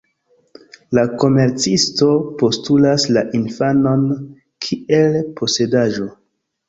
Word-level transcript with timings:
La 0.97 1.01
komercisto 1.23 2.07
postulas 2.39 3.05
la 3.19 3.25
infanon 3.43 4.09
kiel 4.69 5.19
posedaĵo. 5.43 6.09